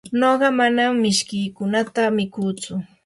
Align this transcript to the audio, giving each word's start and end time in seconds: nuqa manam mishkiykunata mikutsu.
nuqa 0.19 0.47
manam 0.59 0.91
mishkiykunata 1.03 2.01
mikutsu. 2.15 2.73